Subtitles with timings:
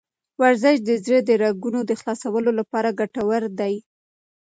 [0.41, 3.73] ورزش د زړه د رګونو د خلاصولو لپاره ګټور دی.